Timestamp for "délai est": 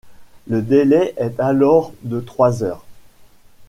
0.63-1.39